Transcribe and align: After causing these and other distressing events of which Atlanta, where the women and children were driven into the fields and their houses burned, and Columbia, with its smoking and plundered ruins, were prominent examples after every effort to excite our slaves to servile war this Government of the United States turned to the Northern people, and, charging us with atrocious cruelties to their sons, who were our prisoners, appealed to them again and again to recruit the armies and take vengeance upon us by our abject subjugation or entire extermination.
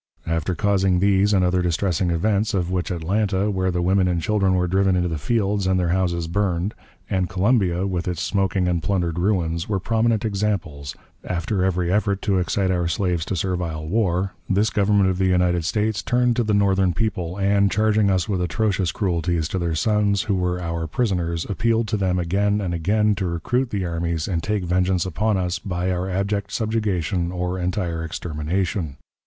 After 0.25 0.55
causing 0.55 0.97
these 0.97 1.31
and 1.31 1.45
other 1.45 1.61
distressing 1.61 2.09
events 2.09 2.55
of 2.55 2.71
which 2.71 2.89
Atlanta, 2.89 3.51
where 3.51 3.69
the 3.69 3.83
women 3.83 4.07
and 4.07 4.19
children 4.19 4.55
were 4.55 4.65
driven 4.65 4.95
into 4.95 5.09
the 5.09 5.19
fields 5.19 5.67
and 5.67 5.79
their 5.79 5.89
houses 5.89 6.27
burned, 6.27 6.73
and 7.07 7.29
Columbia, 7.29 7.85
with 7.85 8.07
its 8.07 8.19
smoking 8.23 8.67
and 8.67 8.81
plundered 8.81 9.19
ruins, 9.19 9.69
were 9.69 9.79
prominent 9.79 10.25
examples 10.25 10.95
after 11.23 11.63
every 11.63 11.91
effort 11.91 12.23
to 12.23 12.39
excite 12.39 12.71
our 12.71 12.87
slaves 12.87 13.23
to 13.25 13.35
servile 13.35 13.87
war 13.87 14.33
this 14.49 14.71
Government 14.71 15.07
of 15.07 15.19
the 15.19 15.27
United 15.27 15.65
States 15.65 16.01
turned 16.01 16.35
to 16.35 16.43
the 16.43 16.55
Northern 16.55 16.93
people, 16.93 17.37
and, 17.37 17.69
charging 17.69 18.09
us 18.09 18.27
with 18.27 18.41
atrocious 18.41 18.91
cruelties 18.91 19.47
to 19.49 19.59
their 19.59 19.75
sons, 19.75 20.23
who 20.23 20.33
were 20.33 20.59
our 20.59 20.87
prisoners, 20.87 21.45
appealed 21.47 21.87
to 21.89 21.95
them 21.97 22.17
again 22.17 22.59
and 22.59 22.73
again 22.73 23.13
to 23.17 23.27
recruit 23.27 23.69
the 23.69 23.85
armies 23.85 24.27
and 24.27 24.41
take 24.41 24.63
vengeance 24.63 25.05
upon 25.05 25.37
us 25.37 25.59
by 25.59 25.91
our 25.91 26.09
abject 26.09 26.51
subjugation 26.51 27.31
or 27.31 27.59
entire 27.59 28.03
extermination. 28.03 28.97